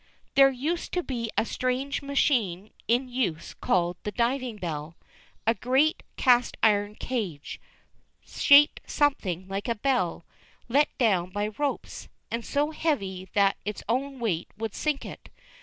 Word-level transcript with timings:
There 0.33 0.49
used 0.49 0.93
to 0.93 1.03
be 1.03 1.29
a 1.37 1.45
strange 1.45 2.01
machine 2.01 2.71
in 2.87 3.07
use 3.07 3.53
called 3.53 3.97
the 4.01 4.09
"diving 4.09 4.57
bell." 4.57 4.95
A 5.45 5.53
great 5.53 6.01
cast 6.17 6.57
iron 6.63 6.95
cage, 6.95 7.61
shaped 8.25 8.81
something 8.87 9.47
like 9.47 9.67
a 9.67 9.75
bell, 9.75 10.25
let 10.67 10.89
down 10.97 11.29
by 11.29 11.49
ropes, 11.49 12.09
and 12.31 12.43
so 12.43 12.71
heavy 12.71 13.29
that 13.33 13.57
its 13.63 13.83
own 13.87 14.17
weight 14.19 14.47
would 14.57 14.73
sink 14.73 15.05
it. 15.05 15.29